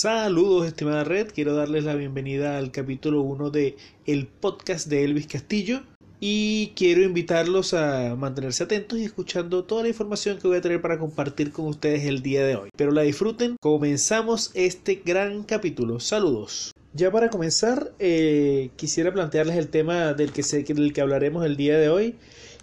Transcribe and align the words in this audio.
Saludos 0.00 0.66
estimada 0.66 1.04
red, 1.04 1.28
quiero 1.30 1.54
darles 1.54 1.84
la 1.84 1.94
bienvenida 1.94 2.56
al 2.56 2.72
capítulo 2.72 3.20
1 3.20 3.50
de 3.50 3.76
el 4.06 4.28
podcast 4.28 4.88
de 4.88 5.04
Elvis 5.04 5.26
Castillo 5.26 5.82
y 6.20 6.72
quiero 6.74 7.02
invitarlos 7.02 7.74
a 7.74 8.16
mantenerse 8.16 8.64
atentos 8.64 8.98
y 8.98 9.04
escuchando 9.04 9.64
toda 9.64 9.82
la 9.82 9.90
información 9.90 10.38
que 10.38 10.48
voy 10.48 10.56
a 10.56 10.62
tener 10.62 10.80
para 10.80 10.98
compartir 10.98 11.52
con 11.52 11.66
ustedes 11.66 12.06
el 12.06 12.22
día 12.22 12.46
de 12.46 12.56
hoy. 12.56 12.70
Pero 12.74 12.92
la 12.92 13.02
disfruten, 13.02 13.56
comenzamos 13.60 14.52
este 14.54 15.02
gran 15.04 15.42
capítulo. 15.42 16.00
Saludos. 16.00 16.72
Ya 16.94 17.10
para 17.10 17.28
comenzar, 17.28 17.92
eh, 17.98 18.70
quisiera 18.76 19.12
plantearles 19.12 19.58
el 19.58 19.68
tema 19.68 20.14
del 20.14 20.32
que, 20.32 20.42
sé, 20.42 20.62
del 20.62 20.94
que 20.94 21.02
hablaremos 21.02 21.44
el 21.44 21.58
día 21.58 21.76
de 21.76 21.90
hoy 21.90 22.14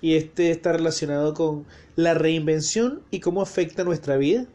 y 0.02 0.16
este 0.16 0.50
está 0.50 0.72
relacionado 0.74 1.36
con 1.36 1.68
la 1.96 2.16
reinvención 2.16 3.04
y 3.12 3.20
cómo 3.20 3.44
afecta 3.44 3.84
nuestra 3.84 4.18
vida 4.18 4.48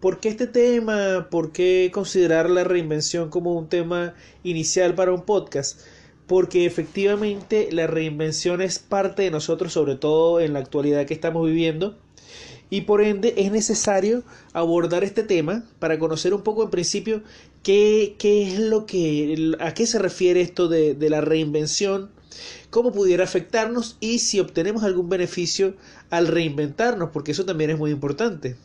¿Por 0.00 0.18
qué 0.18 0.30
este 0.30 0.46
tema? 0.46 1.28
¿Por 1.30 1.52
qué 1.52 1.90
considerar 1.92 2.48
la 2.48 2.64
reinvención 2.64 3.28
como 3.28 3.52
un 3.52 3.68
tema 3.68 4.14
inicial 4.42 4.94
para 4.94 5.12
un 5.12 5.26
podcast? 5.26 5.78
Porque 6.26 6.64
efectivamente 6.64 7.68
la 7.70 7.86
reinvención 7.86 8.62
es 8.62 8.78
parte 8.78 9.22
de 9.24 9.30
nosotros, 9.30 9.74
sobre 9.74 9.96
todo 9.96 10.40
en 10.40 10.54
la 10.54 10.60
actualidad 10.60 11.04
que 11.04 11.12
estamos 11.12 11.46
viviendo. 11.46 11.98
Y 12.70 12.82
por 12.82 13.02
ende 13.02 13.34
es 13.36 13.52
necesario 13.52 14.22
abordar 14.54 15.04
este 15.04 15.22
tema 15.22 15.66
para 15.80 15.98
conocer 15.98 16.32
un 16.32 16.42
poco 16.44 16.62
en 16.62 16.70
principio 16.70 17.22
qué, 17.62 18.16
qué 18.18 18.44
es 18.48 18.58
lo 18.58 18.86
que, 18.86 19.52
a 19.60 19.74
qué 19.74 19.86
se 19.86 19.98
refiere 19.98 20.40
esto 20.40 20.68
de, 20.68 20.94
de 20.94 21.10
la 21.10 21.20
reinvención, 21.20 22.10
cómo 22.70 22.90
pudiera 22.90 23.24
afectarnos 23.24 23.98
y 24.00 24.20
si 24.20 24.40
obtenemos 24.40 24.82
algún 24.82 25.10
beneficio 25.10 25.74
al 26.08 26.26
reinventarnos, 26.26 27.10
porque 27.12 27.32
eso 27.32 27.44
también 27.44 27.68
es 27.68 27.78
muy 27.78 27.90
importante. 27.90 28.56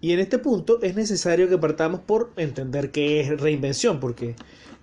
Y 0.00 0.12
en 0.12 0.20
este 0.20 0.38
punto 0.38 0.80
es 0.82 0.94
necesario 0.94 1.48
que 1.48 1.58
partamos 1.58 2.00
por 2.00 2.30
entender 2.36 2.90
qué 2.90 3.20
es 3.20 3.40
reinvención, 3.40 3.98
porque 3.98 4.36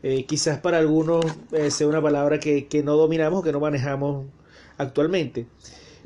eh, 0.03 0.25
quizás 0.25 0.59
para 0.59 0.77
algunos 0.77 1.25
eh, 1.51 1.71
sea 1.71 1.87
una 1.87 2.01
palabra 2.01 2.39
que, 2.39 2.67
no 2.83 2.97
dominamos 2.97 3.43
que 3.43 3.51
no 3.51 3.59
manejamos 3.59 4.25
actualmente. 4.77 5.47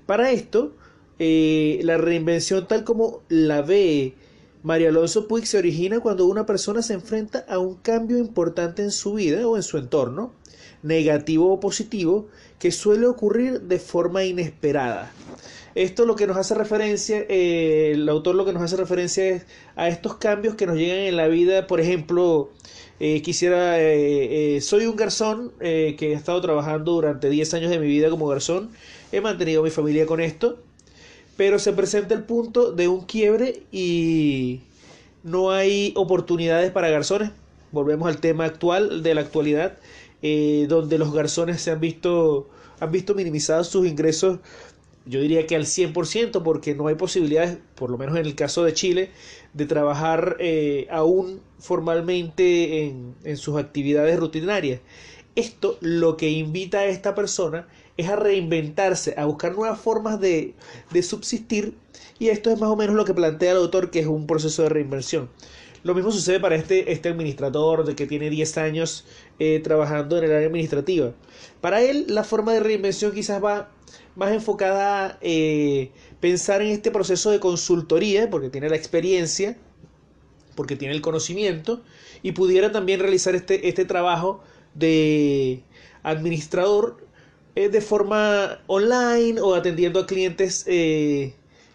Para 0.05 0.31
esto, 0.31 0.73
eh, 1.17 1.79
la 1.83 1.97
reinvención 1.97 2.67
tal 2.67 2.83
como 2.83 3.23
la 3.29 3.61
ve 3.61 4.13
María 4.61 4.89
Alonso 4.89 5.27
Puig 5.27 5.47
se 5.47 5.57
origina 5.57 6.01
cuando 6.01 6.25
una 6.25 6.45
persona 6.45 6.81
se 6.81 6.93
enfrenta 6.93 7.45
a 7.47 7.59
un 7.59 7.75
cambio 7.75 8.17
importante 8.17 8.83
en 8.83 8.91
su 8.91 9.13
vida 9.13 9.47
o 9.47 9.55
en 9.55 9.63
su 9.63 9.77
entorno, 9.77 10.33
negativo 10.83 11.53
o 11.53 11.59
positivo, 11.59 12.27
que 12.59 12.71
suele 12.71 13.07
ocurrir 13.07 13.61
de 13.61 13.79
forma 13.79 14.23
inesperada. 14.23 15.11
Esto 15.75 16.05
lo 16.05 16.15
que 16.15 16.27
nos 16.27 16.37
hace 16.37 16.55
referencia, 16.55 17.25
eh, 17.29 17.91
el 17.93 18.09
autor 18.09 18.35
lo 18.35 18.45
que 18.45 18.53
nos 18.53 18.63
hace 18.63 18.75
referencia 18.75 19.25
es 19.27 19.45
a 19.75 19.87
estos 19.87 20.15
cambios 20.15 20.55
que 20.55 20.65
nos 20.65 20.77
llegan 20.77 20.97
en 20.97 21.15
la 21.15 21.27
vida, 21.27 21.67
por 21.67 21.79
ejemplo, 21.79 22.49
eh, 22.99 23.21
quisiera, 23.21 23.79
eh, 23.79 24.59
soy 24.61 24.87
un 24.87 24.95
garzón 24.95 25.53
que 25.59 25.95
he 25.99 26.13
estado 26.13 26.41
trabajando 26.41 26.93
durante 26.93 27.29
10 27.29 27.53
años 27.53 27.69
de 27.69 27.79
mi 27.79 27.87
vida 27.87 28.09
como 28.09 28.27
garzón, 28.27 28.71
he 29.11 29.21
mantenido 29.21 29.63
mi 29.63 29.69
familia 29.69 30.05
con 30.05 30.19
esto, 30.19 30.59
pero 31.37 31.59
se 31.59 31.71
presenta 31.71 32.13
el 32.13 32.23
punto 32.23 32.73
de 32.73 32.89
un 32.89 33.05
quiebre 33.05 33.63
y 33.71 34.61
no 35.23 35.51
hay 35.51 35.93
oportunidades 35.95 36.71
para 36.71 36.89
garzones. 36.89 37.31
Volvemos 37.71 38.07
al 38.09 38.19
tema 38.19 38.45
actual 38.45 39.03
de 39.03 39.13
la 39.13 39.21
actualidad, 39.21 39.77
donde 40.21 40.97
los 40.97 41.13
garzones 41.13 41.61
se 41.61 41.71
han 41.71 41.79
visto, 41.79 42.49
han 42.79 42.91
visto 42.91 43.15
minimizados 43.15 43.67
sus 43.67 43.87
ingresos 43.87 44.39
yo 45.09 45.21
diría 45.21 45.47
que 45.47 45.55
al 45.55 45.65
100% 45.65 46.43
porque 46.43 46.75
no 46.75 46.87
hay 46.87 46.93
posibilidades, 46.93 47.57
por 47.73 47.89
lo 47.89 47.97
menos 47.97 48.15
en 48.15 48.25
el 48.25 48.35
caso 48.35 48.63
de 48.63 48.73
Chile, 48.73 49.09
de 49.53 49.65
trabajar 49.65 50.37
eh, 50.39 50.87
aún 50.91 51.41
formalmente 51.57 52.85
en, 52.85 53.15
en, 53.23 53.37
sus 53.37 53.57
actividades 53.57 54.19
rutinarias. 54.19 54.81
Esto 55.35 55.77
lo 55.81 56.15
que 56.15 56.29
invita 56.29 56.79
a 56.79 56.85
esta 56.85 57.15
persona 57.15 57.67
es 57.97 58.07
a 58.07 58.17
reinventarse, 58.17 59.15
a 59.17 59.25
buscar 59.25 59.55
nuevas 59.55 59.79
formas 59.79 60.19
de, 60.19 60.53
de 60.91 61.01
subsistir 61.01 61.73
y 62.19 62.27
esto 62.27 62.51
es 62.51 62.59
más 62.59 62.69
o 62.69 62.75
menos 62.75 62.95
lo 62.95 63.05
que 63.05 63.13
plantea 63.15 63.51
el 63.51 63.57
autor 63.57 63.89
que 63.89 63.99
es 63.99 64.07
un 64.07 64.27
proceso 64.27 64.63
de 64.63 64.69
reinversión. 64.69 65.29
Lo 65.83 65.95
mismo 65.95 66.11
sucede 66.11 66.39
para 66.39 66.55
este, 66.55 66.91
este 66.91 67.09
administrador 67.09 67.85
de 67.85 67.95
que 67.95 68.05
tiene 68.05 68.29
10 68.29 68.57
años 68.57 69.05
eh, 69.39 69.61
trabajando 69.63 70.17
en 70.17 70.25
el 70.25 70.31
área 70.31 70.47
administrativa. 70.47 71.13
Para 71.61 71.81
él 71.81 72.05
la 72.09 72.23
forma 72.23 72.53
de 72.53 72.59
reinvención 72.59 73.13
quizás 73.13 73.43
va 73.43 73.71
más 74.15 74.31
enfocada 74.33 75.05
a 75.05 75.17
eh, 75.21 75.91
pensar 76.19 76.61
en 76.61 76.69
este 76.69 76.91
proceso 76.91 77.31
de 77.31 77.39
consultoría, 77.39 78.29
porque 78.29 78.49
tiene 78.49 78.69
la 78.69 78.75
experiencia, 78.75 79.57
porque 80.55 80.75
tiene 80.75 80.93
el 80.93 81.01
conocimiento, 81.01 81.81
y 82.21 82.33
pudiera 82.33 82.71
también 82.71 82.99
realizar 82.99 83.33
este, 83.35 83.69
este 83.69 83.85
trabajo 83.85 84.43
de 84.73 85.63
administrador 86.03 87.07
eh, 87.55 87.69
de 87.69 87.79
forma 87.79 88.59
online 88.67 89.39
o 89.39 89.55
atendiendo 89.55 90.01
a 90.01 90.05
clientes 90.05 90.65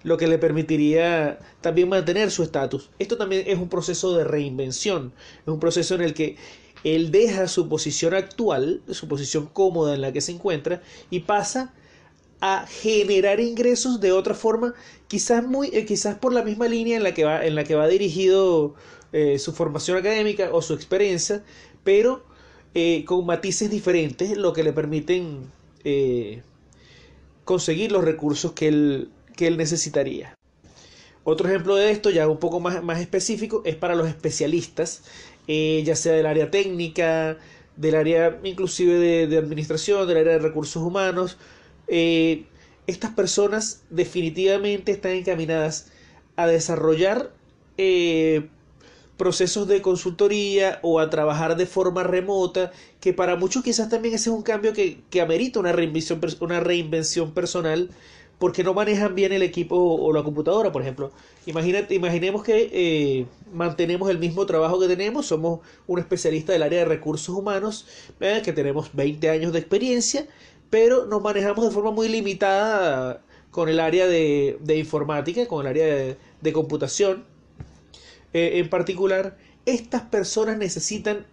lo 0.04 0.18
que 0.18 0.28
le 0.28 0.38
permitiría 0.38 1.40
también 1.60 1.88
mantener 1.88 2.30
su 2.30 2.42
estatus. 2.42 2.90
Esto 2.98 3.16
también 3.16 3.44
es 3.46 3.58
un 3.58 3.68
proceso 3.68 4.16
de 4.16 4.24
reinvención, 4.24 5.12
es 5.42 5.48
un 5.48 5.58
proceso 5.58 5.94
en 5.96 6.02
el 6.02 6.14
que 6.14 6.36
él 6.84 7.10
deja 7.10 7.48
su 7.48 7.68
posición 7.68 8.14
actual, 8.14 8.82
su 8.90 9.08
posición 9.08 9.46
cómoda 9.46 9.94
en 9.94 10.02
la 10.02 10.12
que 10.12 10.20
se 10.20 10.32
encuentra, 10.32 10.82
y 11.10 11.20
pasa 11.20 11.72
a 12.40 12.66
generar 12.66 13.40
ingresos 13.40 14.00
de 14.00 14.12
otra 14.12 14.34
forma, 14.34 14.74
quizás 15.08 15.46
muy, 15.46 15.70
eh, 15.72 15.86
quizás 15.86 16.18
por 16.18 16.34
la 16.34 16.42
misma 16.42 16.68
línea 16.68 16.98
en 16.98 17.02
la 17.02 17.14
que 17.14 17.24
va, 17.24 17.44
en 17.46 17.54
la 17.54 17.64
que 17.64 17.74
va 17.74 17.88
dirigido 17.88 18.74
eh, 19.12 19.38
su 19.38 19.52
formación 19.52 19.96
académica 19.96 20.50
o 20.52 20.60
su 20.60 20.74
experiencia, 20.74 21.42
pero 21.82 22.22
eh, 22.74 23.04
con 23.06 23.24
matices 23.24 23.70
diferentes, 23.70 24.36
lo 24.36 24.52
que 24.52 24.62
le 24.62 24.72
permiten 24.74 25.50
conseguir 27.44 27.92
los 27.92 28.02
recursos 28.04 28.52
que 28.52 28.68
él 28.68 29.10
que 29.36 29.46
él 29.46 29.56
necesitaría. 29.56 30.34
Otro 31.24 31.48
ejemplo 31.48 31.76
de 31.76 31.90
esto, 31.90 32.10
ya 32.10 32.28
un 32.28 32.38
poco 32.38 32.60
más, 32.60 32.82
más 32.82 33.00
específico, 33.00 33.62
es 33.64 33.76
para 33.76 33.94
los 33.94 34.08
especialistas, 34.08 35.02
eh, 35.48 35.82
ya 35.84 35.96
sea 35.96 36.12
del 36.12 36.26
área 36.26 36.50
técnica, 36.50 37.38
del 37.76 37.94
área 37.94 38.38
inclusive 38.44 39.26
de, 39.26 39.38
administración, 39.38 40.06
del 40.06 40.18
área 40.18 40.34
de 40.34 40.38
recursos 40.38 40.82
humanos. 40.82 41.38
Eh, 41.88 42.44
estas 42.86 43.12
personas 43.12 43.82
definitivamente 43.88 44.92
están 44.92 45.12
encaminadas 45.12 45.90
a 46.36 46.46
desarrollar 46.46 47.32
eh, 47.78 48.48
procesos 49.16 49.66
de 49.66 49.80
consultoría 49.80 50.78
o 50.82 51.00
a 51.00 51.08
trabajar 51.08 51.56
de 51.56 51.64
forma 51.64 52.02
remota, 52.02 52.72
que 53.00 53.14
para 53.14 53.36
muchos 53.36 53.62
quizás 53.62 53.88
también 53.88 54.14
ese 54.14 54.28
es 54.28 54.36
un 54.36 54.42
cambio 54.42 54.74
que, 54.74 55.00
que 55.08 55.22
amerita 55.22 55.60
una 55.60 55.72
reinvención, 55.72 56.20
una 56.40 56.60
reinvención 56.60 57.32
personal 57.32 57.90
porque 58.44 58.62
no 58.62 58.74
manejan 58.74 59.14
bien 59.14 59.32
el 59.32 59.42
equipo 59.42 59.74
o 59.74 60.12
la 60.12 60.22
computadora, 60.22 60.70
por 60.70 60.82
ejemplo. 60.82 61.10
Imaginemos 61.46 62.42
que 62.44 62.68
eh, 62.74 63.26
mantenemos 63.54 64.10
el 64.10 64.18
mismo 64.18 64.44
trabajo 64.44 64.78
que 64.78 64.86
tenemos, 64.86 65.24
somos 65.24 65.60
un 65.86 65.98
especialista 65.98 66.52
del 66.52 66.62
área 66.62 66.80
de 66.80 66.84
recursos 66.84 67.34
humanos, 67.34 67.86
que 68.18 68.52
tenemos 68.52 68.90
20 68.92 69.30
años 69.30 69.54
de 69.54 69.60
experiencia, 69.60 70.26
pero 70.68 71.06
nos 71.06 71.22
manejamos 71.22 71.64
de 71.64 71.70
forma 71.70 71.90
muy 71.90 72.06
limitada 72.06 73.22
con 73.50 73.70
el 73.70 73.80
área 73.80 74.06
de, 74.06 74.58
informática, 74.76 75.48
con 75.48 75.62
el 75.62 75.68
área 75.68 76.14
de, 76.42 76.52
computación. 76.52 77.24
Eh, 78.34 78.58
en 78.58 78.68
particular, 78.68 79.38
estas 79.64 80.02
personas 80.02 80.58
necesitan 80.58 81.24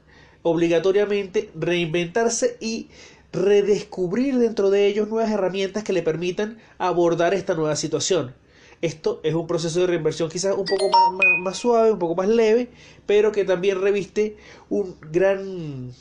obligatoriamente 0.44 1.50
reinventarse 1.56 2.56
y 2.62 2.88
redescubrir 3.34 4.38
dentro 4.38 4.70
de 4.70 4.88
ellos 4.88 5.08
nuevas 5.08 5.32
herramientas 5.32 5.84
que 5.84 5.94
le 5.94 6.04
permitan 6.04 6.58
abordar 6.78 7.34
esta 7.34 7.54
nueva 7.54 7.76
situación. 7.76 8.34
Esto 8.82 9.22
es 9.24 9.36
un 9.36 9.46
proceso 9.46 9.80
de 9.82 9.88
reinversión 9.88 10.30
quizás 10.30 10.56
un 10.58 10.66
poco 10.66 10.90
más, 11.38 11.58
suave, 11.58 11.92
un 11.92 12.00
poco 12.00 12.16
más 12.16 12.28
leve, 12.28 12.70
pero 13.06 13.32
que 13.32 13.46
también 13.46 13.80
reviste 13.80 14.38
un 14.70 14.96
gran, 15.12 15.92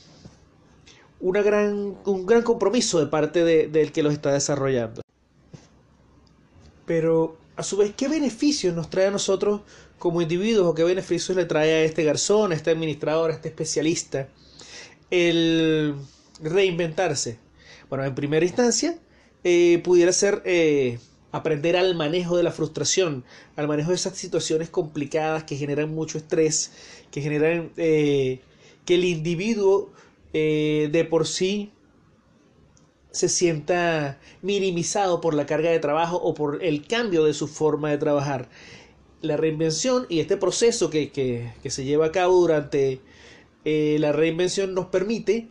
una 1.20 1.42
gran, 1.42 1.98
un 2.04 2.26
gran 2.26 2.42
compromiso 2.42 2.98
de 2.98 3.06
parte 3.06 3.44
del 3.44 3.92
que 3.92 4.02
los 4.02 4.14
está 4.14 4.32
desarrollando. 4.32 5.02
Pero 6.86 7.36
a 7.56 7.62
su 7.62 7.76
vez, 7.76 7.92
¿qué 7.94 8.08
beneficios 8.08 8.74
nos 8.74 8.88
trae 8.88 9.06
a 9.06 9.10
nosotros 9.10 9.60
como 9.98 10.22
individuos 10.22 10.66
o 10.66 10.74
qué 10.74 10.82
beneficios 10.82 11.36
le 11.36 11.44
trae 11.44 11.74
a 11.74 11.84
este 11.84 12.02
garzón, 12.02 12.52
a 12.52 12.54
este 12.54 12.70
administrador, 12.70 13.30
a 13.30 13.34
este 13.34 13.48
especialista? 13.48 14.28
El 15.10 15.96
reinventarse? 16.42 17.38
Bueno, 17.88 18.04
en 18.04 18.14
primera 18.14 18.44
instancia, 18.44 18.98
eh, 19.42 19.80
pudiera 19.82 20.12
ser 20.12 20.42
eh, 20.44 20.98
aprender 21.32 21.76
al 21.76 21.94
manejo 21.94 22.36
de 22.36 22.42
la 22.42 22.52
frustración, 22.52 23.24
al 23.56 23.68
manejo 23.68 23.90
de 23.90 23.96
esas 23.96 24.16
situaciones 24.16 24.68
complicadas 24.68 25.44
que 25.44 25.56
generan 25.56 25.94
mucho 25.94 26.18
estrés, 26.18 26.72
que 27.10 27.22
generan 27.22 27.72
eh, 27.76 28.40
que 28.84 28.94
el 28.94 29.04
individuo 29.04 29.92
de 30.32 31.06
por 31.10 31.26
sí 31.26 31.72
se 33.10 33.28
sienta 33.28 34.20
minimizado 34.42 35.20
por 35.20 35.34
la 35.34 35.44
carga 35.44 35.70
de 35.70 35.80
trabajo 35.80 36.18
o 36.18 36.34
por 36.34 36.62
el 36.62 36.86
cambio 36.86 37.24
de 37.24 37.34
su 37.34 37.48
forma 37.48 37.90
de 37.90 37.98
trabajar. 37.98 38.48
la 39.22 39.36
reinvención 39.36 40.06
y 40.08 40.20
este 40.20 40.36
proceso 40.36 40.88
que, 40.88 41.10
que, 41.10 41.52
que 41.62 41.70
se 41.70 41.84
lleva 41.84 42.06
a 42.06 42.12
cabo 42.12 42.36
durante 42.36 43.00
la 43.64 44.12
reinvención 44.12 44.72
nos 44.72 44.86
permite 44.86 45.48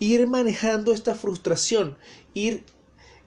ir 0.00 0.26
manejando 0.26 0.92
esta 0.92 1.14
frustración, 1.14 1.96
ir 2.34 2.64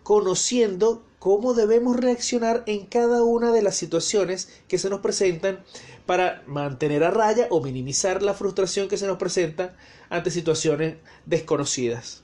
conociendo 0.03 1.05
cómo 1.19 1.53
debemos 1.53 1.95
reaccionar 1.95 2.63
en 2.65 2.85
cada 2.85 3.23
una 3.23 3.53
de 3.53 3.61
las 3.61 3.77
situaciones 3.77 4.49
que 4.67 4.77
se 4.77 4.89
nos 4.89 4.99
presentan 4.99 5.63
para 6.05 6.43
mantener 6.47 7.05
a 7.05 7.11
raya 7.11 7.47
o 7.49 7.61
minimizar 7.61 8.21
la 8.21 8.33
frustración 8.33 8.89
que 8.89 8.97
se 8.97 9.07
nos 9.07 9.17
presenta 9.17 9.77
ante 10.09 10.31
situaciones 10.31 10.97
desconocidas. 11.25 12.23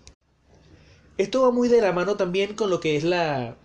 Esto 1.18 1.44
va 1.44 1.52
muy 1.52 1.70
de 1.70 1.80
la 1.80 1.94
mano 1.94 2.18
también 2.18 2.56
con 2.56 2.70
lo 2.70 2.82
que 2.82 2.98
es 2.98 3.06
la, 3.06 3.56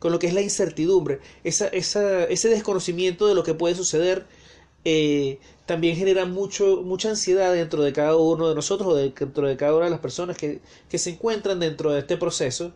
con 0.00 0.10
lo 0.10 0.18
que 0.18 0.26
es 0.26 0.34
la 0.34 0.42
incertidumbre, 0.42 1.20
esa, 1.44 1.68
esa, 1.68 2.24
ese 2.24 2.48
desconocimiento 2.48 3.28
de 3.28 3.34
lo 3.34 3.44
que 3.44 3.54
puede 3.54 3.74
suceder 3.76 4.26
eh, 4.84 5.38
también 5.66 5.96
genera 5.96 6.24
mucho, 6.24 6.82
mucha 6.82 7.10
ansiedad 7.10 7.52
dentro 7.52 7.82
de 7.82 7.92
cada 7.92 8.16
uno 8.16 8.48
de 8.48 8.54
nosotros 8.54 8.92
o 8.92 8.96
dentro 8.96 9.46
de 9.46 9.56
cada 9.56 9.74
una 9.74 9.84
de 9.86 9.90
las 9.90 10.00
personas 10.00 10.36
que, 10.36 10.60
que 10.88 10.98
se 10.98 11.10
encuentran 11.10 11.60
dentro 11.60 11.92
de 11.92 12.00
este 12.00 12.16
proceso, 12.16 12.72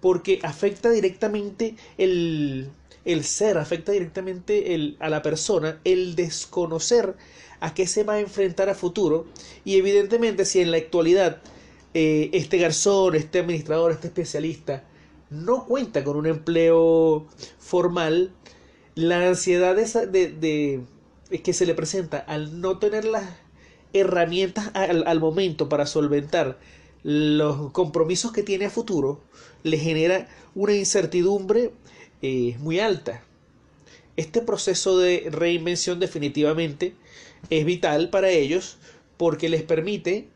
porque 0.00 0.40
afecta 0.42 0.90
directamente 0.90 1.76
el, 1.98 2.70
el 3.04 3.24
ser, 3.24 3.58
afecta 3.58 3.92
directamente 3.92 4.74
el, 4.74 4.96
a 5.00 5.08
la 5.08 5.22
persona, 5.22 5.80
el 5.84 6.14
desconocer 6.14 7.14
a 7.60 7.74
qué 7.74 7.86
se 7.86 8.04
va 8.04 8.14
a 8.14 8.20
enfrentar 8.20 8.68
a 8.68 8.74
futuro. 8.74 9.26
Y 9.64 9.76
evidentemente 9.76 10.44
si 10.44 10.60
en 10.60 10.70
la 10.70 10.78
actualidad 10.78 11.40
eh, 11.94 12.30
este 12.32 12.58
garzón, 12.58 13.14
este 13.14 13.40
administrador, 13.40 13.92
este 13.92 14.08
especialista 14.08 14.84
no 15.30 15.66
cuenta 15.66 16.04
con 16.04 16.16
un 16.16 16.26
empleo 16.26 17.26
formal, 17.58 18.32
la 18.94 19.28
ansiedad 19.28 19.74
de, 19.74 20.32
de, 20.32 20.80
que 21.40 21.52
se 21.52 21.66
le 21.66 21.74
presenta 21.74 22.18
al 22.18 22.60
no 22.60 22.78
tener 22.78 23.04
las 23.04 23.24
herramientas 23.92 24.70
al, 24.74 25.20
momento 25.20 25.68
para 25.68 25.86
solventar 25.86 26.58
los 27.02 27.72
compromisos 27.72 28.32
que 28.32 28.42
tiene 28.42 28.66
a 28.66 28.70
futuro, 28.70 29.20
le 29.62 29.78
genera 29.78 30.28
una 30.54 30.74
incertidumbre 30.74 31.72
eh, 32.22 32.56
muy 32.58 32.80
alta. 32.80 33.22
Este 34.16 34.40
proceso 34.42 34.98
de 34.98 35.28
reinvención 35.30 35.98
definitivamente 35.98 36.94
es 37.50 37.64
vital 37.64 38.10
para 38.10 38.30
ellos 38.30 38.76
porque 39.16 39.48
les 39.48 39.62
permite 39.62 40.28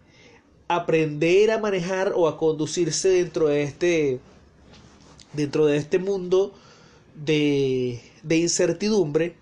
aprender 0.69 1.51
a 1.51 1.59
manejar 1.59 2.13
o 2.15 2.27
a 2.27 2.39
conducirse 2.39 3.09
dentro 3.09 3.49
de 3.49 3.63
este 3.63 4.21
dentro 5.33 5.67
de 5.67 5.77
este 5.77 5.99
mundo 5.99 6.55
de, 7.15 8.01
de 8.23 8.37
incertidumbre 8.39 9.37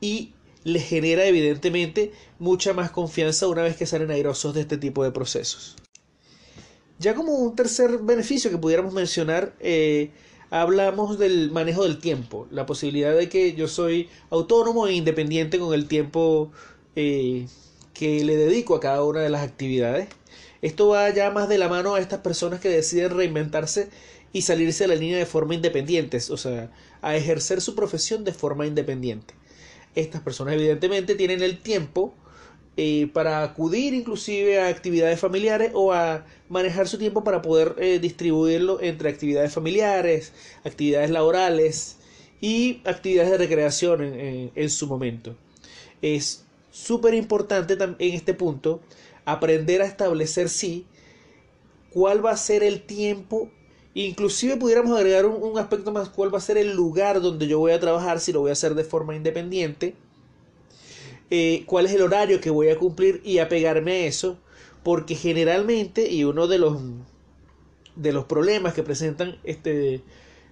y 0.00 0.32
les 0.64 0.82
genera 0.82 1.26
evidentemente 1.26 2.12
mucha 2.38 2.72
más 2.72 2.90
confianza 2.90 3.46
una 3.48 3.62
vez 3.62 3.76
que 3.76 3.86
salen 3.86 4.10
airosos 4.10 4.54
de 4.54 4.62
este 4.62 4.78
tipo 4.78 5.04
de 5.04 5.12
procesos. 5.12 5.76
Ya 6.98 7.14
como 7.14 7.34
un 7.34 7.54
tercer 7.54 7.98
beneficio 7.98 8.50
que 8.50 8.58
pudiéramos 8.58 8.94
mencionar, 8.94 9.54
eh, 9.60 10.10
hablamos 10.50 11.18
del 11.18 11.50
manejo 11.50 11.84
del 11.84 11.98
tiempo, 11.98 12.46
la 12.50 12.66
posibilidad 12.66 13.14
de 13.14 13.28
que 13.28 13.54
yo 13.54 13.68
soy 13.68 14.08
autónomo 14.30 14.86
e 14.86 14.94
independiente 14.94 15.58
con 15.58 15.74
el 15.74 15.86
tiempo 15.86 16.50
eh, 16.96 17.46
que 17.92 18.24
le 18.24 18.36
dedico 18.36 18.74
a 18.74 18.80
cada 18.80 19.04
una 19.04 19.20
de 19.20 19.30
las 19.30 19.42
actividades. 19.42 20.08
Esto 20.62 20.88
va 20.88 21.10
ya 21.10 21.30
más 21.30 21.48
de 21.48 21.58
la 21.58 21.68
mano 21.68 21.94
a 21.94 22.00
estas 22.00 22.20
personas 22.20 22.60
que 22.60 22.70
deciden 22.70 23.10
reinventarse 23.10 23.90
y 24.32 24.42
salirse 24.42 24.84
de 24.84 24.88
la 24.88 24.94
línea 24.94 25.18
de 25.18 25.26
forma 25.26 25.54
independiente, 25.54 26.18
o 26.30 26.36
sea, 26.36 26.70
a 27.02 27.16
ejercer 27.16 27.60
su 27.60 27.74
profesión 27.74 28.24
de 28.24 28.32
forma 28.32 28.66
independiente. 28.66 29.34
Estas 29.94 30.22
personas 30.22 30.54
evidentemente 30.54 31.14
tienen 31.14 31.42
el 31.42 31.58
tiempo 31.58 32.14
eh, 32.76 33.08
para 33.12 33.44
acudir 33.44 33.94
inclusive 33.94 34.60
a 34.60 34.68
actividades 34.68 35.20
familiares 35.20 35.70
o 35.74 35.92
a 35.92 36.26
manejar 36.48 36.88
su 36.88 36.98
tiempo 36.98 37.22
para 37.22 37.40
poder 37.40 37.76
eh, 37.78 38.00
distribuirlo 38.00 38.80
entre 38.80 39.10
actividades 39.10 39.52
familiares, 39.52 40.32
actividades 40.64 41.10
laborales 41.10 41.96
y 42.40 42.80
actividades 42.84 43.30
de 43.30 43.38
recreación 43.38 44.02
en, 44.02 44.70
su 44.70 44.88
momento. 44.88 45.36
Es 46.02 46.44
súper 46.70 47.14
importante 47.14 47.74
en 47.74 47.96
este 47.98 48.34
punto 48.34 48.80
aprender 49.24 49.80
a 49.80 49.86
establecer 49.86 50.48
sí 50.48 50.84
cuál 51.90 52.26
va 52.26 52.32
a 52.32 52.36
ser 52.36 52.64
el 52.64 52.82
tiempo 52.82 53.50
Inclusive 53.94 54.56
pudiéramos 54.56 54.96
agregar 54.96 55.24
un, 55.24 55.56
aspecto 55.56 55.92
más, 55.92 56.08
cuál 56.08 56.34
va 56.34 56.38
a 56.38 56.40
ser 56.40 56.58
el 56.58 56.74
lugar 56.74 57.20
donde 57.20 57.46
yo 57.46 57.60
voy 57.60 57.70
a 57.72 57.78
trabajar, 57.78 58.18
si 58.18 58.32
lo 58.32 58.40
voy 58.40 58.50
a 58.50 58.54
hacer 58.54 58.74
de 58.74 58.82
forma 58.82 59.14
independiente, 59.14 59.94
eh, 61.30 61.62
cuál 61.66 61.86
es 61.86 61.92
el 61.92 62.02
horario 62.02 62.40
que 62.40 62.50
voy 62.50 62.68
a 62.70 62.76
cumplir 62.76 63.22
y 63.24 63.38
apegarme 63.38 63.92
a 63.92 64.06
eso, 64.06 64.36
porque 64.82 65.14
generalmente, 65.14 66.10
y 66.10 66.24
uno 66.24 66.48
de 66.48 66.58
los, 66.58 66.76
de 67.94 68.12
los 68.12 68.24
problemas 68.24 68.74
que 68.74 68.82
presentan 68.82 69.38
este, 69.44 70.02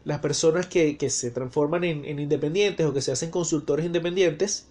las 0.05 0.21
personas 0.21 0.69
que, 0.69 0.97
se 1.11 1.31
transforman 1.33 1.83
en, 1.83 2.19
independientes 2.21 2.87
o 2.87 2.95
que 2.95 3.03
se 3.03 3.11
hacen 3.11 3.31
consultores 3.31 3.85
independientes, 3.85 4.69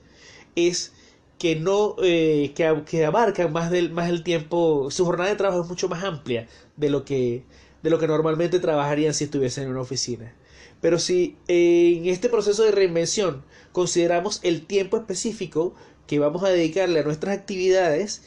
es 0.56 0.94
que 1.38 1.58
no 1.58 1.96
eh, 2.02 2.54
que, 2.56 2.84
que, 2.86 3.06
abarcan 3.06 3.52
más 3.52 3.70
del, 3.70 3.92
más 3.92 4.10
el 4.10 4.24
tiempo, 4.24 4.90
su 4.92 5.06
jornada 5.06 5.30
de 5.30 5.36
trabajo 5.36 5.64
es 5.64 5.68
mucho 5.68 5.90
más 5.90 6.04
amplia 6.06 6.48
de 6.78 6.90
lo 6.90 7.04
que 7.04 7.44
de 7.84 7.90
lo 7.90 8.00
que 8.00 8.08
normalmente 8.08 8.60
trabajarían 8.60 9.14
si 9.14 9.26
estuviesen 9.26 9.66
en 9.66 9.72
una 9.72 9.82
oficina. 9.82 10.34
Pero 10.82 10.98
si 11.00 11.38
en 11.48 12.08
este 12.08 12.30
proceso 12.30 12.64
de 12.64 12.72
reinvención 12.72 13.44
consideramos 13.72 14.40
el 14.44 14.66
tiempo 14.66 14.98
específico 14.98 15.76
que 16.08 16.20
vamos 16.20 16.44
a 16.44 16.50
dedicarle 16.50 17.00
a 17.00 17.04
nuestras 17.04 17.38
actividades, 17.38 18.24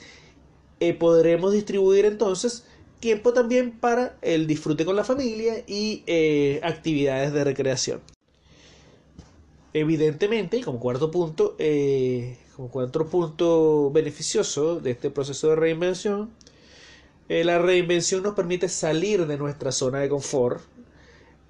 eh, 0.81 0.95
podremos 0.95 1.53
distribuir 1.53 2.05
entonces 2.05 2.65
tiempo 3.01 3.33
también 3.33 3.73
para 3.73 4.17
el 4.23 4.47
disfrute 4.47 4.85
con 4.85 4.97
la 4.97 5.05
familia 5.05 5.63
y 5.67 6.03
eh, 6.07 6.61
actividades 6.63 7.33
de 7.33 7.45
recreación. 7.45 8.01
Evidentemente, 9.73 10.63
como 10.63 10.81
cuarto 10.81 11.11
punto, 11.11 11.57
eh, 11.59 12.39
como 12.57 12.71
cuarto 12.71 13.07
punto 13.07 13.91
beneficioso 13.91 14.81
de 14.81 14.93
este 14.93 15.11
proceso 15.11 15.49
de 15.49 15.57
reinvención, 15.57 16.31
eh, 17.29 17.45
la 17.45 17.59
reinvención 17.59 18.23
nos 18.23 18.35
permite 18.35 18.69
salir 18.69 19.27
de 19.27 19.39
nuestra 19.39 19.73
zona 19.73 20.01
de 20.01 20.09
confort, 20.09 20.63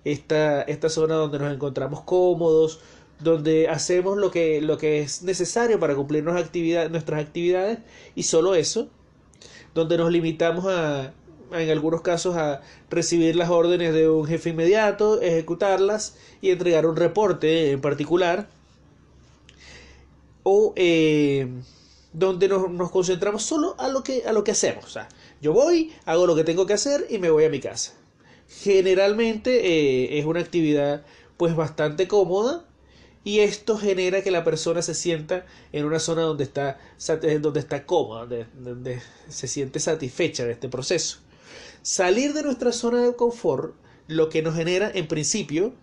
esta, 0.04 0.62
esta 0.62 0.88
zona 0.88 1.14
donde 1.14 1.38
nos 1.38 1.52
encontramos 1.52 2.02
cómodos, 2.02 2.80
donde 3.20 3.68
hacemos 3.68 4.16
lo 4.18 4.30
que, 4.30 4.60
lo 4.60 4.76
que 4.78 5.00
es 5.00 5.22
necesario 5.22 5.80
para 5.80 5.94
cumplir 5.94 6.24
nuestras 6.24 7.20
actividades 7.20 7.78
y 8.14 8.24
solo 8.24 8.54
eso, 8.54 8.88
donde 9.74 9.96
nos 9.96 10.10
limitamos 10.10 10.66
a, 10.66 11.12
en 11.52 11.70
algunos 11.70 12.02
casos 12.02 12.36
a 12.36 12.60
recibir 12.90 13.36
las 13.36 13.50
órdenes 13.50 13.94
de 13.94 14.08
un 14.08 14.26
jefe 14.26 14.50
inmediato, 14.50 15.20
ejecutarlas 15.20 16.16
y 16.40 16.50
entregar 16.50 16.86
un 16.86 16.96
reporte 16.96 17.72
en 17.72 17.80
particular, 17.80 18.48
o 20.42 20.74
eh, 20.76 21.48
donde 22.14 22.48
nos, 22.48 22.90
concentramos 22.90 23.42
solo 23.42 23.74
a 23.78 23.88
lo 23.88 24.02
que, 24.02 24.22
a 24.24 24.32
lo 24.32 24.44
que 24.44 24.52
hacemos. 24.52 24.84
O 24.86 24.88
sea, 24.88 25.08
yo 25.42 25.52
voy, 25.52 25.92
hago 26.06 26.26
lo 26.26 26.34
que 26.34 26.44
tengo 26.44 26.64
que 26.64 26.72
hacer 26.72 27.06
y 27.10 27.18
me 27.18 27.28
voy 27.28 27.44
a 27.44 27.50
mi 27.50 27.60
casa. 27.60 27.92
Generalmente 28.48 29.66
eh, 29.66 30.18
es 30.18 30.24
una 30.24 30.40
actividad 30.40 31.04
pues 31.36 31.56
bastante 31.56 32.08
cómoda 32.08 32.64
y 33.24 33.40
esto 33.40 33.76
genera 33.76 34.22
que 34.22 34.30
la 34.30 34.44
persona 34.44 34.80
se 34.82 34.94
sienta 34.94 35.44
en 35.72 35.86
una 35.86 35.98
zona 35.98 36.22
donde 36.22 36.44
está, 36.44 36.78
donde 37.40 37.60
está 37.60 37.84
cómoda, 37.84 38.26
donde, 38.54 39.00
se 39.28 39.48
siente 39.48 39.80
satisfecha 39.80 40.44
de 40.44 40.52
este 40.52 40.68
proceso. 40.68 41.18
Salir 41.82 42.32
de 42.32 42.42
nuestra 42.42 42.70
zona 42.70 43.02
de 43.02 43.16
confort 43.16 43.74
lo 44.06 44.28
que 44.28 44.42
nos 44.42 44.54
genera 44.54 44.90
en 44.94 45.08
principio 45.08 45.74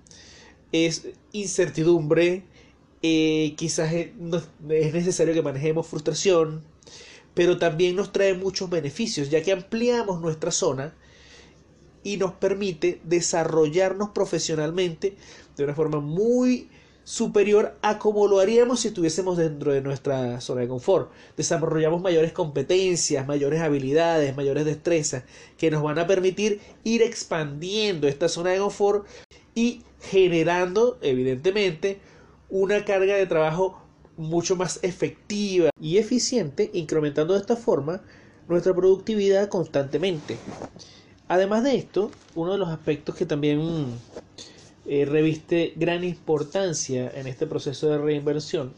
es 0.72 1.08
incertidumbre, 1.32 2.46
eh, 3.02 3.54
quizás 3.58 3.94
es 3.94 4.14
necesario 4.94 5.34
que 5.34 5.42
manejemos 5.42 5.88
frustración, 5.88 6.64
pero 7.34 7.58
también 7.58 7.96
nos 7.96 8.12
trae 8.12 8.34
muchos 8.34 8.70
beneficios, 8.70 9.30
ya 9.30 9.42
que 9.42 9.52
ampliamos 9.52 10.22
nuestra 10.22 10.52
zona 10.52 10.94
y 12.04 12.18
nos 12.18 12.34
permite 12.34 13.00
desarrollarnos 13.04 14.10
profesionalmente 14.10 15.16
de 15.56 15.64
una 15.64 15.76
forma 15.76 16.00
muy 16.00 16.70
superior 17.04 17.76
a 17.82 17.98
como 17.98 18.28
lo 18.28 18.40
haríamos 18.40 18.82
si 18.82 18.90
estuviésemos 18.90 19.38
dentro 19.38 19.74
de 19.74 19.82
nuestra 19.82 20.40
zona 20.42 20.62
de 20.62 20.68
confort. 20.68 21.12
Desarrollamos 21.36 22.02
mayores 22.02 22.32
competencias, 22.32 23.28
mayores 23.28 23.62
habilidades, 23.62 24.36
mayores 24.36 24.66
destrezas 24.66 25.24
que 25.58 25.72
nos 25.72 25.82
van 25.84 26.00
a 26.00 26.08
permitir 26.08 26.62
ir 26.84 27.02
expandiendo 27.02 28.08
esta 28.08 28.30
zona 28.30 28.52
de 28.52 28.60
confort 28.60 29.08
y 29.56 29.84
generando, 30.00 30.98
evidentemente, 31.02 32.00
una 32.52 32.86
carga 32.86 33.16
de 33.16 33.26
trabajo 33.26 33.82
mucho 34.18 34.56
más 34.56 34.80
efectiva 34.84 35.72
y 35.82 35.98
eficiente, 35.98 36.70
incrementando 36.74 37.34
de 37.34 37.40
esta 37.40 37.56
forma 37.56 38.02
nuestra 38.48 38.76
productividad 38.76 39.50
constantemente. 39.50 40.38
Además 41.28 41.64
de 41.64 41.78
esto, 41.78 42.12
uno 42.36 42.52
de 42.52 42.58
los 42.60 42.70
aspectos 42.70 43.16
que 43.16 43.26
también 43.26 43.86
eh, 44.86 45.06
reviste 45.06 45.74
gran 45.78 46.04
importancia 46.04 47.10
en 47.16 47.26
este 47.26 47.48
proceso 47.48 47.90
de 47.90 47.98
reinversión 47.98 48.74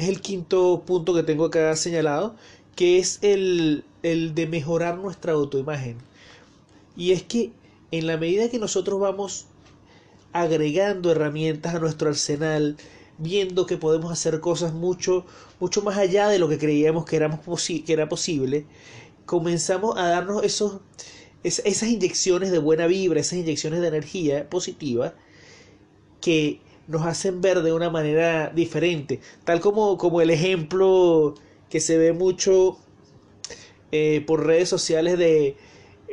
es 0.00 0.08
el 0.08 0.22
quinto 0.22 0.82
punto 0.86 1.12
que 1.12 1.22
tengo 1.22 1.44
acá 1.44 1.76
señalado, 1.76 2.34
que 2.74 2.98
es 2.98 3.18
el, 3.20 3.84
el 4.02 4.34
de 4.34 4.46
mejorar 4.46 4.96
nuestra 4.96 5.32
autoimagen. 5.34 5.98
Y 6.96 7.12
es 7.12 7.22
que 7.22 7.52
en 7.90 8.06
la 8.06 8.16
medida 8.16 8.48
que 8.48 8.58
nosotros 8.58 8.98
vamos 8.98 9.44
agregando 10.32 11.10
herramientas 11.10 11.74
a 11.74 11.78
nuestro 11.78 12.08
arsenal, 12.08 12.76
viendo 13.18 13.66
que 13.66 13.76
podemos 13.76 14.12
hacer 14.12 14.40
cosas 14.40 14.72
mucho, 14.72 15.26
mucho 15.58 15.82
más 15.82 15.98
allá 15.98 16.28
de 16.28 16.38
lo 16.38 16.48
que 16.48 16.58
creíamos 16.58 17.04
que, 17.04 17.16
éramos 17.16 17.40
que 17.66 17.92
era 17.92 18.08
posible, 18.08 18.66
comenzamos 19.26 19.96
a 19.98 20.08
darnos 20.08 20.42
esos, 20.42 20.80
esas 21.42 21.88
inyecciones 21.88 22.50
de 22.50 22.58
buena 22.58 22.86
vibra, 22.86 23.20
esas 23.20 23.38
inyecciones 23.38 23.80
de 23.80 23.88
energía 23.88 24.48
positiva 24.48 25.14
que 26.20 26.60
nos 26.88 27.06
hacen 27.06 27.40
ver 27.40 27.62
de 27.62 27.72
una 27.72 27.90
manera 27.90 28.50
diferente, 28.50 29.20
tal 29.44 29.60
como, 29.60 29.96
como 29.96 30.20
el 30.20 30.30
ejemplo 30.30 31.34
que 31.68 31.80
se 31.80 31.96
ve 31.96 32.12
mucho 32.12 32.78
eh, 33.92 34.24
por 34.26 34.44
redes 34.44 34.68
sociales 34.68 35.18
de 35.18 35.56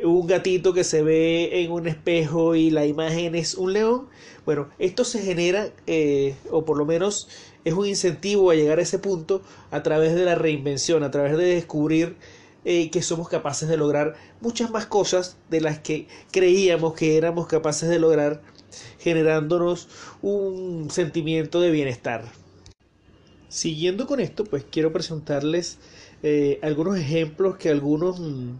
un 0.04 0.26
gatito 0.26 0.72
que 0.72 0.84
se 0.84 1.02
ve 1.02 1.62
en 1.62 1.72
un 1.72 1.86
espejo 1.88 2.54
y 2.54 2.70
la 2.70 2.86
imagen 2.86 3.34
es 3.34 3.54
un 3.54 3.72
león. 3.72 4.08
Bueno, 4.44 4.68
esto 4.78 5.04
se 5.04 5.20
genera, 5.20 5.70
eh, 5.86 6.34
o 6.50 6.64
por 6.64 6.78
lo 6.78 6.86
menos 6.86 7.28
es 7.64 7.74
un 7.74 7.86
incentivo 7.86 8.50
a 8.50 8.54
llegar 8.54 8.78
a 8.78 8.82
ese 8.82 8.98
punto 8.98 9.42
a 9.70 9.82
través 9.82 10.14
de 10.14 10.24
la 10.24 10.34
reinvención, 10.34 11.02
a 11.02 11.10
través 11.10 11.36
de 11.36 11.44
descubrir 11.44 12.16
eh, 12.64 12.90
que 12.90 13.02
somos 13.02 13.28
capaces 13.28 13.68
de 13.68 13.76
lograr 13.76 14.14
muchas 14.40 14.70
más 14.70 14.86
cosas 14.86 15.36
de 15.50 15.60
las 15.60 15.78
que 15.78 16.06
creíamos 16.30 16.94
que 16.94 17.16
éramos 17.16 17.46
capaces 17.46 17.88
de 17.88 17.98
lograr, 17.98 18.42
generándonos 18.98 19.88
un 20.22 20.90
sentimiento 20.90 21.60
de 21.60 21.70
bienestar. 21.70 22.24
Siguiendo 23.48 24.06
con 24.06 24.20
esto, 24.20 24.44
pues 24.44 24.64
quiero 24.70 24.92
presentarles 24.92 25.78
eh, 26.22 26.58
algunos 26.62 26.98
ejemplos 26.98 27.56
que 27.56 27.70
algunos 27.70 28.20
mm, 28.20 28.50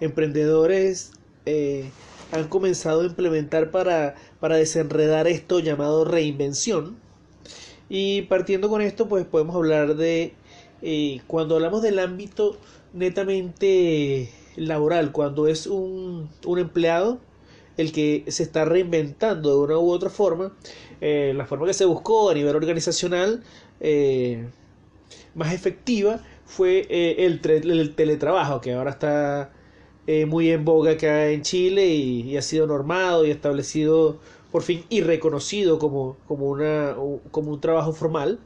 emprendedores 0.00 1.12
eh, 1.46 1.90
han 2.32 2.48
comenzado 2.48 3.02
a 3.02 3.06
implementar 3.06 3.70
para, 3.70 4.14
para 4.40 4.56
desenredar 4.56 5.26
esto 5.26 5.58
llamado 5.60 6.04
reinvención. 6.04 6.96
Y 7.88 8.22
partiendo 8.22 8.68
con 8.68 8.82
esto, 8.82 9.08
pues 9.08 9.24
podemos 9.26 9.56
hablar 9.56 9.96
de 9.96 10.34
eh, 10.82 11.20
cuando 11.26 11.56
hablamos 11.56 11.82
del 11.82 11.98
ámbito 11.98 12.56
netamente 12.92 14.30
laboral, 14.56 15.12
cuando 15.12 15.48
es 15.48 15.66
un, 15.66 16.28
un, 16.46 16.58
empleado 16.58 17.20
el 17.76 17.92
que 17.92 18.24
se 18.28 18.42
está 18.42 18.64
reinventando 18.64 19.50
de 19.50 19.56
una 19.56 19.78
u 19.78 19.90
otra 19.90 20.10
forma, 20.10 20.52
eh, 21.00 21.32
la 21.34 21.46
forma 21.46 21.66
que 21.66 21.74
se 21.74 21.84
buscó 21.84 22.30
a 22.30 22.34
nivel 22.34 22.54
organizacional 22.54 23.42
más 25.34 25.54
efectiva 25.54 26.20
fue 26.44 26.86
el, 26.90 27.40
teletrabajo, 27.40 28.60
que 28.60 28.74
ahora 28.74 28.90
está 28.90 29.50
eh, 30.06 30.26
muy 30.26 30.50
en 30.50 30.64
boga 30.64 30.92
acá 30.92 31.28
en 31.28 31.42
Chile 31.42 31.86
y, 31.88 32.36
ha 32.36 32.42
sido 32.42 32.66
normado 32.66 33.24
y 33.26 33.30
establecido 33.30 34.18
por 34.52 34.62
fin 34.62 34.84
y 34.88 35.02
reconocido 35.02 35.78
como, 35.78 36.16
como, 36.26 36.48
una, 36.50 36.96
como 37.30 37.52
un 37.52 37.60
trabajo 37.60 37.92
formal. 37.92 38.38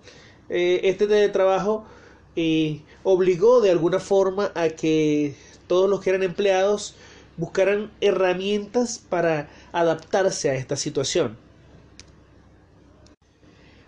este 0.48 1.06
teletrabajo 1.06 1.84
y 2.36 2.82
obligó 3.02 3.60
de 3.60 3.70
alguna 3.70 4.00
forma 4.00 4.50
a 4.54 4.68
que 4.70 5.34
todos 5.66 5.88
los 5.88 6.00
que 6.00 6.10
eran 6.10 6.22
empleados 6.22 6.94
buscaran 7.36 7.90
herramientas 8.00 8.98
para 8.98 9.48
adaptarse 9.72 10.50
a 10.50 10.54
esta 10.54 10.76
situación. 10.76 11.36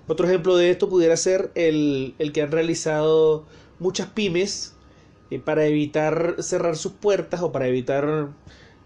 Otro 0.08 0.26
ejemplo 0.26 0.56
de 0.56 0.70
esto 0.70 0.88
pudiera 0.88 1.16
ser 1.16 1.50
el, 1.54 2.14
el 2.18 2.32
que 2.32 2.42
han 2.42 2.52
realizado 2.52 3.44
muchas 3.78 4.08
pymes 4.08 4.75
eh, 5.30 5.38
para 5.38 5.66
evitar 5.66 6.36
cerrar 6.40 6.76
sus 6.76 6.92
puertas 6.92 7.40
o 7.42 7.52
para 7.52 7.66
evitar 7.68 8.28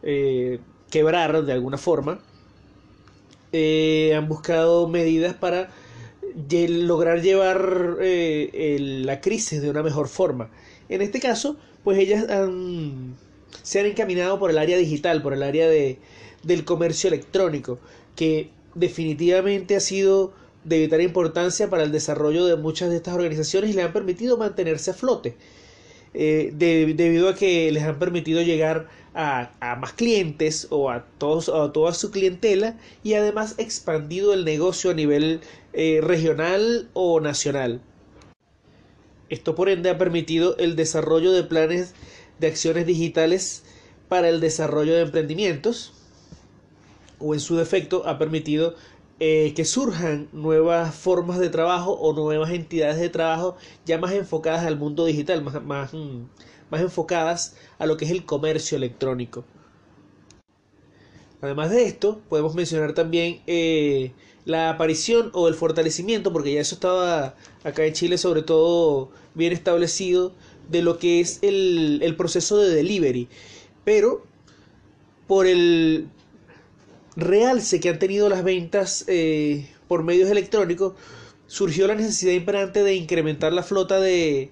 eh, 0.02 0.60
quebrar 0.90 1.44
de 1.44 1.52
alguna 1.52 1.78
forma. 1.78 2.20
Eh, 3.52 4.14
han 4.16 4.28
buscado 4.28 4.86
medidas 4.88 5.34
para 5.34 5.70
lograr 6.68 7.22
llevar 7.22 7.96
eh, 8.00 8.76
el, 8.76 9.06
la 9.06 9.20
crisis 9.20 9.60
de 9.62 9.70
una 9.70 9.82
mejor 9.82 10.08
forma. 10.08 10.50
En 10.88 11.02
este 11.02 11.20
caso, 11.20 11.56
pues 11.84 11.98
ellas 11.98 12.28
han, 12.28 13.16
se 13.62 13.80
han 13.80 13.86
encaminado 13.86 14.38
por 14.38 14.50
el 14.50 14.58
área 14.58 14.76
digital, 14.76 15.22
por 15.22 15.32
el 15.32 15.42
área 15.42 15.68
de, 15.68 15.98
del 16.42 16.64
comercio 16.64 17.08
electrónico, 17.08 17.78
que 18.16 18.50
definitivamente 18.74 19.76
ha 19.76 19.80
sido 19.80 20.32
de 20.64 20.78
vital 20.78 21.00
importancia 21.00 21.70
para 21.70 21.82
el 21.82 21.90
desarrollo 21.90 22.44
de 22.44 22.56
muchas 22.56 22.90
de 22.90 22.96
estas 22.96 23.14
organizaciones 23.14 23.70
y 23.70 23.72
le 23.72 23.82
han 23.82 23.92
permitido 23.92 24.36
mantenerse 24.36 24.90
a 24.90 24.94
flote. 24.94 25.36
Eh, 26.12 26.50
de, 26.54 26.92
debido 26.94 27.28
a 27.28 27.36
que 27.36 27.70
les 27.70 27.84
han 27.84 27.98
permitido 27.98 28.42
llegar 28.42 28.88
a, 29.14 29.52
a 29.60 29.76
más 29.76 29.92
clientes 29.92 30.66
o 30.70 30.90
a, 30.90 31.04
todos, 31.18 31.48
a 31.48 31.72
toda 31.72 31.94
su 31.94 32.10
clientela 32.10 32.76
y 33.04 33.14
además 33.14 33.54
expandido 33.58 34.32
el 34.34 34.44
negocio 34.44 34.90
a 34.90 34.94
nivel 34.94 35.40
eh, 35.72 36.00
regional 36.02 36.88
o 36.94 37.20
nacional. 37.20 37.80
Esto 39.28 39.54
por 39.54 39.68
ende 39.68 39.90
ha 39.90 39.98
permitido 39.98 40.56
el 40.56 40.74
desarrollo 40.74 41.30
de 41.30 41.44
planes 41.44 41.94
de 42.40 42.48
acciones 42.48 42.86
digitales 42.86 43.62
para 44.08 44.28
el 44.28 44.40
desarrollo 44.40 44.94
de 44.94 45.02
emprendimientos 45.02 45.92
o 47.20 47.34
en 47.34 47.40
su 47.40 47.56
defecto 47.56 48.02
ha 48.08 48.18
permitido 48.18 48.74
eh, 49.22 49.52
que 49.54 49.66
surjan 49.66 50.28
nuevas 50.32 50.94
formas 50.94 51.38
de 51.38 51.50
trabajo 51.50 51.92
o 51.92 52.14
nuevas 52.14 52.50
entidades 52.52 52.98
de 52.98 53.10
trabajo 53.10 53.54
ya 53.84 53.98
más 53.98 54.12
enfocadas 54.12 54.64
al 54.64 54.78
mundo 54.78 55.04
digital, 55.04 55.42
más, 55.42 55.62
más, 55.62 55.92
mm, 55.92 56.22
más 56.70 56.80
enfocadas 56.80 57.54
a 57.78 57.84
lo 57.84 57.98
que 57.98 58.06
es 58.06 58.10
el 58.10 58.24
comercio 58.24 58.78
electrónico. 58.78 59.44
Además 61.42 61.70
de 61.70 61.84
esto, 61.84 62.20
podemos 62.30 62.54
mencionar 62.54 62.94
también 62.94 63.42
eh, 63.46 64.12
la 64.46 64.70
aparición 64.70 65.30
o 65.34 65.48
el 65.48 65.54
fortalecimiento, 65.54 66.32
porque 66.32 66.54
ya 66.54 66.60
eso 66.62 66.74
estaba 66.74 67.34
acá 67.62 67.84
en 67.84 67.92
Chile 67.92 68.16
sobre 68.16 68.40
todo 68.42 69.10
bien 69.34 69.52
establecido, 69.52 70.32
de 70.70 70.80
lo 70.80 70.98
que 70.98 71.20
es 71.20 71.40
el, 71.42 72.00
el 72.02 72.16
proceso 72.16 72.56
de 72.56 72.74
delivery. 72.74 73.28
Pero 73.84 74.24
por 75.26 75.46
el 75.46 76.08
realce 77.20 77.80
que 77.80 77.88
han 77.88 77.98
tenido 77.98 78.28
las 78.28 78.44
ventas 78.44 79.04
eh, 79.08 79.68
por 79.88 80.02
medios 80.02 80.30
electrónicos, 80.30 80.94
surgió 81.46 81.86
la 81.86 81.94
necesidad 81.94 82.32
imperante 82.32 82.82
de 82.82 82.94
incrementar 82.94 83.52
la 83.52 83.62
flota 83.62 84.00
de, 84.00 84.50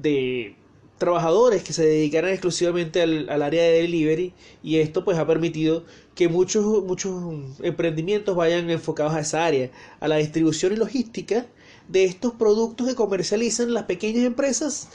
de 0.00 0.56
trabajadores 0.98 1.62
que 1.62 1.72
se 1.72 1.86
dedicaran 1.86 2.30
exclusivamente 2.30 3.00
al, 3.00 3.28
al, 3.30 3.42
área 3.42 3.62
de 3.62 3.82
delivery 3.82 4.34
y 4.62 4.76
esto 4.76 5.02
pues 5.02 5.16
ha 5.18 5.26
permitido 5.26 5.84
que 6.14 6.28
muchos, 6.28 6.84
muchos 6.84 7.14
emprendimientos 7.62 8.36
vayan 8.36 8.68
enfocados 8.68 9.14
a 9.14 9.20
esa 9.20 9.46
área, 9.46 9.70
a 9.98 10.08
la 10.08 10.16
distribución 10.16 10.74
y 10.74 10.76
logística 10.76 11.46
de 11.88 12.04
estos 12.04 12.34
productos 12.34 12.86
que 12.86 12.94
comercializan 12.94 13.72
las 13.72 13.84
pequeñas 13.84 14.24
empresas 14.24 14.88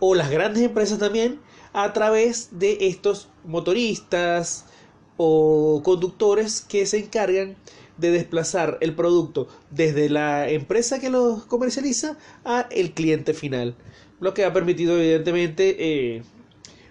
o 0.00 0.14
las 0.14 0.30
grandes 0.30 0.62
empresas 0.62 0.98
también 0.98 1.38
a 1.74 1.92
través 1.92 2.48
de 2.58 2.78
estos 2.88 3.28
motoristas 3.44 4.64
o 5.24 5.82
conductores 5.82 6.60
que 6.60 6.86
se 6.86 6.98
encargan 6.98 7.56
de 7.98 8.10
desplazar 8.10 8.78
el 8.80 8.94
producto 8.94 9.48
desde 9.70 10.08
la 10.08 10.48
empresa 10.50 10.98
que 10.98 11.10
los 11.10 11.44
comercializa 11.44 12.16
a 12.44 12.66
el 12.70 12.92
cliente 12.92 13.34
final 13.34 13.76
lo 14.22 14.34
que 14.34 14.44
ha 14.44 14.52
permitido 14.52 14.96
evidentemente 14.96 15.76
eh, 15.80 16.22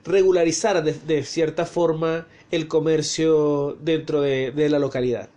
regularizar 0.04 0.84
de, 0.84 1.24
cierta 1.24 1.66
forma 1.66 2.28
el 2.52 2.68
comercio 2.68 3.78
dentro 3.82 4.20
de, 4.20 4.52
de, 4.52 4.68
la 4.68 4.80
localidad. 4.80 5.30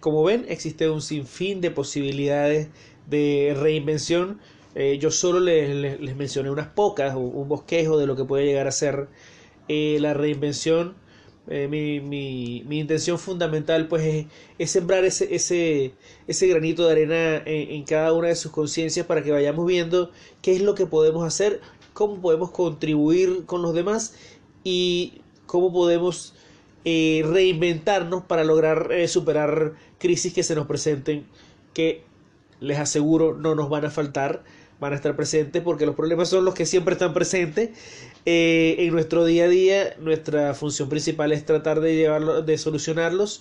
Como 0.00 0.24
ven, 0.24 0.46
existe 0.48 0.88
un 0.88 1.02
sinfín 1.02 1.60
de 1.60 1.70
posibilidades 1.70 2.68
de 3.06 3.54
reinvención. 3.54 4.40
Eh, 4.74 4.96
yo 4.98 5.10
solo 5.10 5.40
les, 5.40 5.68
les, 5.76 6.00
les, 6.00 6.16
mencioné 6.16 6.48
unas 6.48 6.68
pocas, 6.68 7.14
un 7.14 7.48
bosquejo 7.48 7.98
de 7.98 8.06
lo 8.06 8.16
que 8.16 8.24
puede 8.24 8.46
llegar 8.46 8.66
a 8.66 8.72
ser 8.72 9.08
eh, 9.68 9.98
la 10.00 10.14
reinvención 10.14 10.94
eh, 11.48 11.68
mi, 11.68 12.00
mi, 12.00 12.64
mi, 12.66 12.80
intención 12.80 13.18
fundamental 13.18 13.88
pues 13.88 14.26
es, 14.58 14.70
sembrar 14.70 15.04
ese, 15.04 15.34
ese, 15.34 15.92
ese 16.26 16.46
granito 16.48 16.86
de 16.86 16.92
arena 16.92 17.36
en, 17.44 17.70
en 17.70 17.84
cada 17.84 18.12
una 18.12 18.28
de 18.28 18.36
sus 18.36 18.52
conciencias 18.52 19.06
para 19.06 19.22
que 19.22 19.30
vayamos 19.30 19.66
viendo 19.66 20.10
qué 20.42 20.56
es 20.56 20.62
lo 20.62 20.74
que 20.74 20.86
podemos 20.86 21.24
hacer, 21.24 21.60
cómo 21.92 22.20
podemos 22.20 22.50
contribuir 22.50 23.44
con 23.46 23.62
los 23.62 23.74
demás 23.74 24.14
y 24.64 25.22
cómo 25.46 25.72
podemos 25.72 26.34
eh, 26.84 27.24
reinventarnos 27.24 28.24
para 28.24 28.44
lograr 28.44 28.92
eh, 28.92 29.08
superar 29.08 29.72
crisis 29.98 30.32
que 30.32 30.42
se 30.42 30.54
nos 30.54 30.66
presenten 30.66 31.26
que 31.74 32.04
les 32.60 32.78
aseguro 32.78 33.34
no 33.34 33.54
nos 33.54 33.68
van 33.68 33.84
a 33.86 33.90
faltar 33.90 34.44
van 34.78 34.92
a 34.92 34.96
estar 34.96 35.16
presentes 35.16 35.62
porque 35.62 35.84
los 35.84 35.96
problemas 35.96 36.28
son 36.28 36.44
los 36.44 36.54
que 36.54 36.66
siempre 36.66 36.92
están 36.92 37.12
presentes 37.12 37.70
eh, 38.26 38.76
en 38.78 38.92
nuestro 38.92 39.24
día 39.24 39.44
a 39.44 39.48
día. 39.48 39.96
Nuestra 39.98 40.52
función 40.54 40.88
principal 40.88 41.32
es 41.32 41.46
tratar 41.46 41.80
de 41.80 41.96
llevarlo, 41.96 42.42
de 42.42 42.58
solucionarlos 42.58 43.40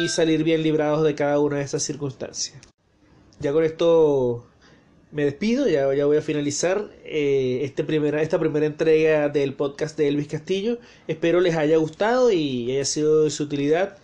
y 0.00 0.08
salir 0.08 0.44
bien 0.44 0.62
librados 0.62 1.04
de 1.04 1.14
cada 1.14 1.38
una 1.38 1.56
de 1.56 1.62
esas 1.62 1.82
circunstancias. 1.82 2.58
Ya 3.38 3.52
con 3.52 3.64
esto 3.64 4.46
me 5.12 5.24
despido, 5.24 5.68
ya, 5.68 5.86
voy 5.86 6.16
a 6.16 6.22
finalizar 6.22 6.90
eh, 7.04 7.60
este 7.62 7.84
primera, 7.84 8.20
esta 8.20 8.38
primera 8.38 8.66
entrega 8.66 9.28
del 9.28 9.54
podcast 9.54 9.96
de 9.96 10.08
Elvis 10.08 10.28
Castillo. 10.28 10.78
Espero 11.06 11.40
les 11.40 11.56
haya 11.56 11.76
gustado 11.76 12.32
y 12.32 12.72
haya 12.72 12.84
sido 12.84 13.24
de 13.24 13.30
su 13.30 13.44
utilidad 13.44 13.96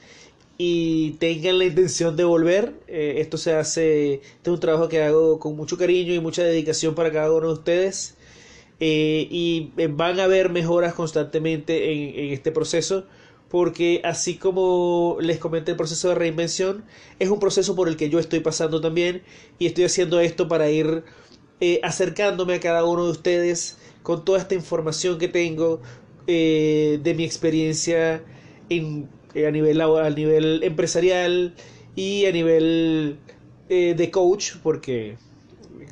y 0.56 1.12
tengan 1.12 1.58
la 1.58 1.64
intención 1.64 2.16
de 2.16 2.24
volver. 2.24 2.74
Eh, 2.86 3.14
esto 3.18 3.36
se 3.36 3.54
hace, 3.54 4.14
este 4.14 4.30
es 4.44 4.48
un 4.48 4.60
trabajo 4.60 4.88
que 4.88 5.02
hago 5.02 5.40
con 5.40 5.56
mucho 5.56 5.76
cariño 5.76 6.14
y 6.14 6.20
mucha 6.20 6.44
dedicación 6.44 6.94
para 6.94 7.10
cada 7.10 7.32
uno 7.32 7.48
de 7.48 7.54
ustedes. 7.54 8.14
Eh, 8.84 9.28
y 9.30 9.70
van 9.90 10.18
a 10.18 10.26
ver 10.26 10.50
mejoras 10.50 10.92
constantemente 10.94 11.92
en, 11.92 12.18
en, 12.18 12.32
este 12.32 12.50
proceso 12.50 13.06
porque 13.48 14.00
así 14.02 14.36
como 14.38 15.18
les 15.20 15.38
comenté 15.38 15.70
el 15.72 15.76
proceso 15.76 16.08
de 16.08 16.16
reinvención 16.16 16.84
es 17.20 17.28
un 17.28 17.38
proceso 17.38 17.76
por 17.76 17.86
el 17.86 17.96
que 17.96 18.10
yo 18.10 18.18
estoy 18.18 18.40
pasando 18.40 18.80
también 18.80 19.22
y 19.60 19.66
estoy 19.66 19.84
haciendo 19.84 20.18
esto 20.18 20.48
para 20.48 20.68
ir 20.68 21.04
eh, 21.60 21.78
acercándome 21.84 22.54
a 22.54 22.60
cada 22.60 22.84
uno 22.84 23.04
de 23.04 23.12
ustedes 23.12 23.78
con 24.02 24.24
toda 24.24 24.40
esta 24.40 24.56
información 24.56 25.16
que 25.18 25.28
tengo 25.28 25.80
eh, 26.26 26.98
de 27.04 27.14
mi 27.14 27.24
experiencia 27.24 28.24
en 28.68 29.08
eh, 29.34 29.46
a, 29.46 29.50
nivel, 29.50 29.80
a 29.80 30.10
nivel 30.10 30.62
empresarial 30.62 31.54
y 31.96 32.26
a 32.26 32.32
nivel 32.32 33.18
eh, 33.68 33.94
de 33.96 34.10
coach, 34.10 34.52
porque 34.62 35.16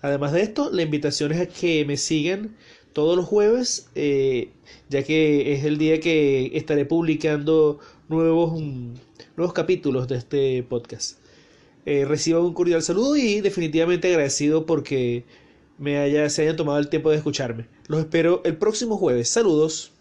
Además 0.02 0.34
de 0.34 0.42
esto, 0.42 0.70
la 0.72 0.82
invitación 0.82 1.32
es 1.32 1.40
a 1.40 1.46
que 1.48 1.86
me 1.86 1.98
sigan 1.98 2.56
todos 2.92 3.16
los 3.16 3.26
jueves, 3.26 3.90
eh, 3.96 4.50
ya 4.90 5.04
que 5.04 5.54
es 5.54 5.64
el 5.64 5.78
día 5.78 6.00
que 6.00 6.52
estaré 6.54 6.86
publicando 6.86 7.80
nuevos, 8.10 8.62
nuevos 9.36 9.54
capítulos 9.54 10.08
de 10.08 10.18
este 10.18 10.64
podcast. 10.64 11.18
Eh, 11.86 12.06
un 12.36 12.54
cordial 12.54 12.82
saludo 12.82 13.16
y 13.16 13.42
definitivamente 13.42 14.10
agradecido 14.10 14.66
porque 14.66 15.24
me 15.78 15.98
haya, 15.98 16.30
se 16.30 16.44
hayan 16.44 16.56
tomado 16.56 16.80
el 16.80 16.90
tiempo 16.90 17.10
de 17.10 17.18
escucharme. 17.18 17.68
Los 17.88 18.00
espero 18.00 18.42
el 18.46 18.58
próximo 18.58 18.98
jueves. 18.98 19.30
Saludos. 19.30 19.93